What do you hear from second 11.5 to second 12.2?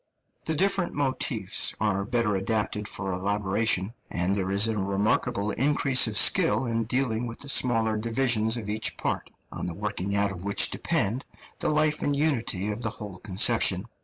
the life and